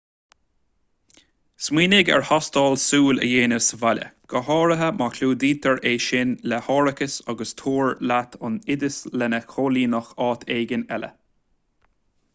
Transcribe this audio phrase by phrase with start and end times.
[1.65, 6.61] smaoinigh ar thástáil súl a dhéanamh sa bhaile go háirithe má chlúdaítear é sin le
[6.69, 11.11] hárachas agus tabhair leat an oideas lena chomhlíonadh áit éigin eile